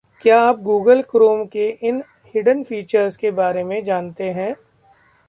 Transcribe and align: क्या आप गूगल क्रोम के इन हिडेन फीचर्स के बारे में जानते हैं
क्या 0.21 0.39
आप 0.41 0.59
गूगल 0.59 1.01
क्रोम 1.01 1.43
के 1.45 1.67
इन 1.81 2.01
हिडेन 2.35 2.63
फीचर्स 2.63 3.17
के 3.17 3.31
बारे 3.31 3.63
में 3.63 3.83
जानते 3.83 4.29
हैं 4.31 4.53